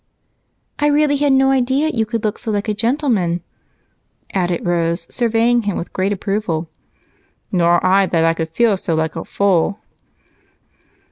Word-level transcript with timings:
"I 0.79 0.87
really 0.87 1.15
had 1.17 1.31
no 1.33 1.51
idea 1.51 1.89
you 1.89 2.07
could 2.07 2.23
look 2.23 2.39
so 2.39 2.49
like 2.49 2.67
a 2.67 2.73
gentleman," 2.73 3.43
added 4.33 4.65
Rose, 4.65 5.05
surveying 5.13 5.61
him 5.61 5.77
with 5.77 5.93
great 5.93 6.11
approval. 6.11 6.71
"Nor 7.51 7.79
that 7.83 8.15
I 8.25 8.33
could 8.33 8.49
feel 8.49 8.77
so 8.77 8.95
like 8.95 9.15
a 9.15 9.23
fool." 9.23 9.77